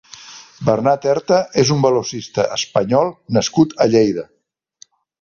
Bernat 0.69 1.05
Erta 1.11 1.37
és 1.65 1.73
un 1.77 1.85
velocista 1.85 2.49
español 2.57 3.15
nascut 3.39 3.81
a 3.87 3.89
Lleida. 3.95 4.29